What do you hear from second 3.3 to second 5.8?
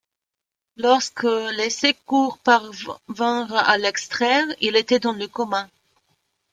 à l’extraire, il était dans le coma.